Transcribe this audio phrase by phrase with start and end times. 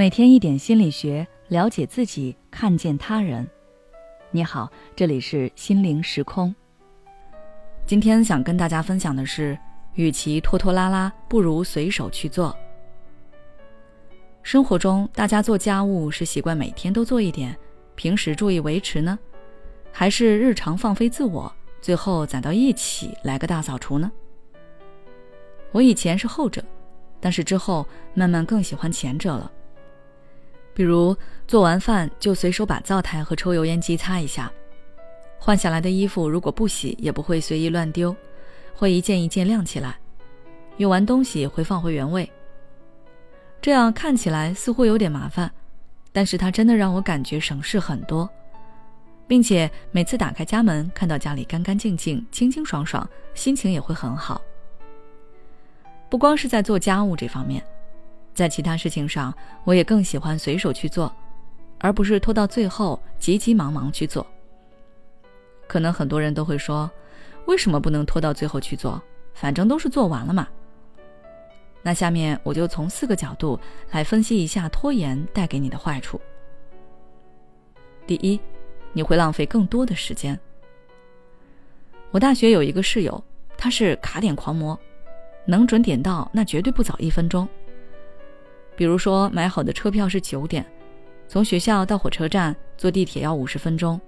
[0.00, 3.46] 每天一点心理学，了解自己，看见他人。
[4.30, 4.66] 你好，
[4.96, 6.54] 这里是心灵时空。
[7.84, 9.58] 今天想跟大家分享的是，
[9.92, 12.56] 与其拖拖拉拉，不如随手去做。
[14.42, 17.54] 生活中，大家做家务是习惯每天都做一点，
[17.94, 19.18] 平时注意维持呢，
[19.92, 24.10] 还是日常放飞自我，最后攒到一起来个大扫除呢？
[25.72, 26.64] 我以前是后者，
[27.20, 29.52] 但是之后慢慢更喜欢前者了。
[30.80, 31.14] 比如
[31.46, 34.50] 做完饭就随手把灶台和抽油烟机擦一下，
[35.38, 38.16] 换下来的衣服如果不洗也不会随意乱丢，
[38.74, 39.98] 会一件一件晾起来，
[40.78, 42.26] 用完东西会放回原位。
[43.60, 45.52] 这样看起来似乎有点麻烦，
[46.12, 48.26] 但是它真的让我感觉省事很多，
[49.28, 54.40] 并且每次打开家门看到家里干干净净、清清爽爽，心情也会很好。
[56.08, 57.62] 不光是在做家务这方面。
[58.40, 61.14] 在其他事情上，我也更喜欢随手去做，
[61.78, 64.26] 而不是拖到最后急急忙忙去做。
[65.66, 66.90] 可能很多人都会说，
[67.44, 68.98] 为什么不能拖到最后去做？
[69.34, 70.48] 反正都是做完了嘛。
[71.82, 76.18] 那下面我就从四个角度来分析一下拖延带给你的坏处。
[78.06, 78.40] 第一，
[78.94, 80.40] 你会浪费更多的时间。
[82.10, 83.22] 我大学有一个室友，
[83.58, 84.80] 他是卡点狂魔，
[85.44, 87.46] 能准点到那绝对不早一分钟。
[88.80, 90.64] 比如说，买好的车票是九点，
[91.28, 94.00] 从学校到火车站坐地铁要五十分钟，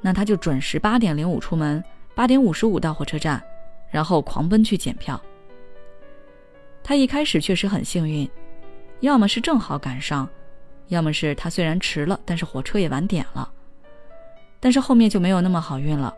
[0.00, 1.80] 那他就准时八点零五出门，
[2.12, 3.40] 八点五十五到火车站，
[3.88, 5.22] 然后狂奔去检票。
[6.82, 8.28] 他一开始确实很幸运，
[8.98, 10.28] 要么是正好赶上，
[10.88, 13.48] 要么是他虽然迟了，但是火车也晚点了。
[14.58, 16.12] 但是后面就没有那么好运了，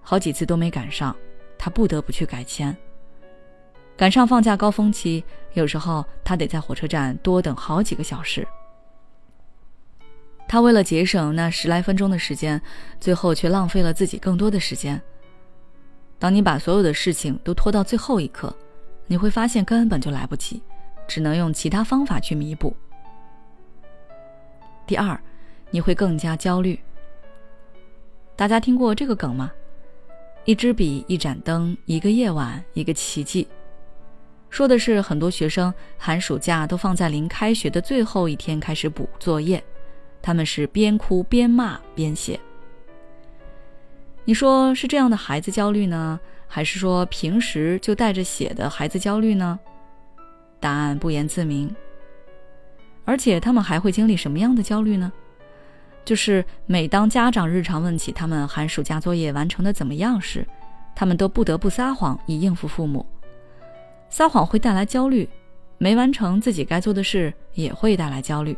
[0.00, 1.14] 好几次都没赶上，
[1.56, 2.76] 他不得不去改签。
[4.02, 5.22] 赶上放假高峰期，
[5.52, 8.44] 有时候他得在火车站多等好几个小时。
[10.48, 12.60] 他为了节省那十来分钟的时间，
[12.98, 15.00] 最后却浪费了自己更多的时间。
[16.18, 18.52] 当你把所有的事情都拖到最后一刻，
[19.06, 20.60] 你会发现根本就来不及，
[21.06, 22.76] 只能用其他方法去弥补。
[24.84, 25.16] 第二，
[25.70, 26.76] 你会更加焦虑。
[28.34, 29.52] 大家听过这个梗吗？
[30.44, 33.46] 一支笔，一盏灯，一个夜晚，一个奇迹。
[34.52, 39.64] 说的是很多学生寒暑假都放在临开学的最后一天开始补作业，
[40.20, 42.38] 他们是边哭边骂边写。
[44.26, 49.58] 你说是这样的孩子焦虑呢，还是说平时就带着写的孩子焦虑呢？
[50.60, 51.74] 答案不言自明。
[53.06, 55.10] 而且他们还会经历什么样的焦虑呢？
[56.04, 60.46] 就是每当家长日常问起他们寒暑假作业完成的怎么样时，
[60.94, 63.06] 他们都不得不撒谎以应付父母。
[64.12, 65.26] 撒谎会带来焦虑，
[65.78, 68.54] 没完成自己该做的事也会带来焦虑。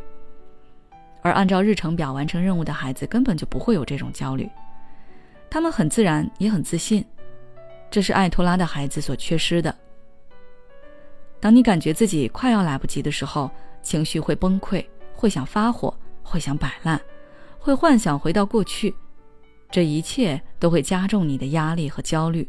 [1.21, 4.49] 而按照日程表完成任务的孩子根本就不会有这种焦虑，
[5.49, 7.05] 他们很自然也很自信，
[7.89, 9.73] 这是爱拖拉的孩子所缺失的。
[11.39, 13.49] 当你感觉自己快要来不及的时候，
[13.81, 16.99] 情绪会崩溃，会想发火，会想摆烂，
[17.59, 18.93] 会幻想回到过去，
[19.71, 22.45] 这一切都会加重你的压力和焦虑。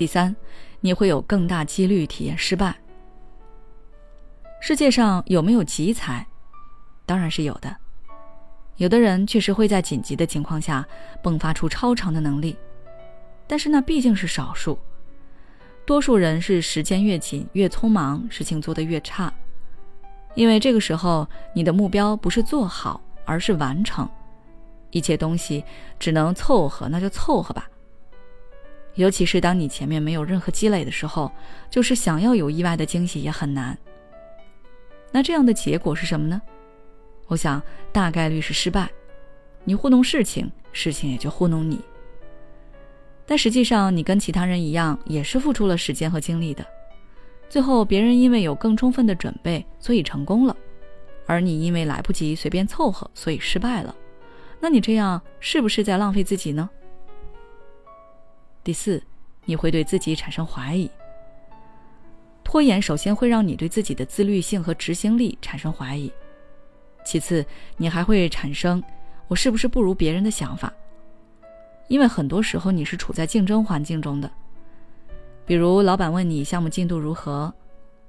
[0.00, 0.34] 第三。
[0.80, 2.74] 你会有更大几率体验失败。
[4.58, 6.26] 世界上有没有奇才？
[7.04, 7.76] 当然是有的。
[8.76, 10.82] 有的人确实会在紧急的情况下
[11.22, 12.56] 迸发出超常的能力，
[13.46, 14.78] 但是那毕竟是少数。
[15.84, 19.30] 多数人是时间越紧越匆忙，事情做得越差。
[20.34, 24.08] 因为这个时候你的目标不是做好，而是完成。
[24.92, 25.62] 一切东西
[25.98, 27.68] 只能凑合，那就凑合吧。
[29.00, 31.32] 尤其是当你前面没有任何积累的时候，
[31.70, 33.76] 就是想要有意外的惊喜也很难。
[35.10, 36.40] 那这样的结果是什么呢？
[37.26, 37.62] 我想
[37.92, 38.90] 大概率是失败。
[39.64, 41.80] 你糊弄事情，事情也就糊弄你。
[43.24, 46.62] 但实际上，你跟其他人一样，也是付出了时间和精力的。
[47.48, 50.54] 最后，别人因为有更充分的准备，所以成功了，
[51.24, 53.96] 而你因为来不及随便凑合，所以失败了。
[54.60, 56.68] 那你这样是不是在浪费自己呢？
[58.62, 59.02] 第四，
[59.44, 60.90] 你会对自己产生怀疑。
[62.44, 66.12] 拖延首先会让你对自己的自律性和执行力产生怀疑，
[67.04, 67.44] 其次，
[67.76, 68.82] 你还会产生
[69.28, 70.72] “我是不是不如别人”的想法。
[71.88, 74.30] 因为很多时候你是处在竞争环境中的，
[75.46, 77.52] 比如老板问你项目进度如何，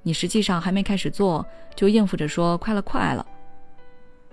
[0.02, 3.24] 你实际上还没开始做，就应付着说快了快了，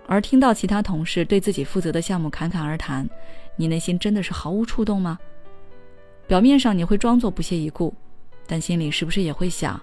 [0.05, 3.07] 而听到其他同事对自己负责的项目侃侃而谈，
[3.55, 5.17] 你内心真的是毫无触动吗？
[6.29, 7.91] 表面上你会装作不屑一顾，
[8.45, 9.81] 但心里是不是也会想：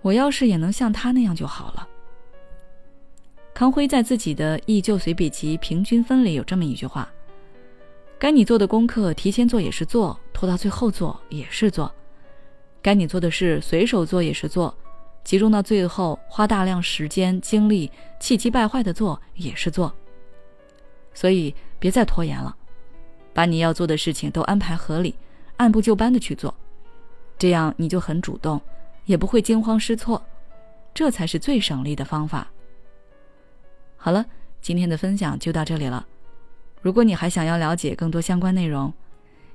[0.00, 1.86] 我要是也能像他那样就好了。
[3.52, 7.12] 康辉在自己的《忆旧随笔集平均分》里有这么一句话
[8.18, 11.86] ：“该你做的功课提前做也是做，拖到最后做也是做；
[12.80, 14.74] 该你做的事随手做也是做，
[15.24, 19.94] 集中到最后花大量时间精力气急败坏的做也是做。
[21.12, 22.56] 所以别再拖延了，
[23.34, 25.14] 把你要做的事情都安排合理，
[25.60, 26.54] 按部就班的去做，
[27.36, 28.58] 这样你就很主动，
[29.04, 30.22] 也不会惊慌失措，
[30.94, 32.50] 这才是最省力的方法。”
[33.98, 34.24] 好了，
[34.62, 36.06] 今天的分享就到这里了。
[36.80, 38.90] 如果你还想要了解更多相关内容，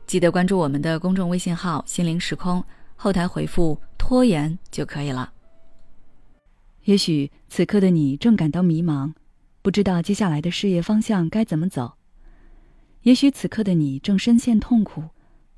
[0.05, 2.63] 记得关注我们的公众微信号“心灵时空”，
[2.95, 5.33] 后台回复“拖延”就可以了。
[6.83, 9.11] 也许此刻的你正感到迷茫，
[9.63, 11.97] 不知道接下来的事业方向该怎么走；
[13.01, 15.05] 也许此刻的你正深陷痛苦，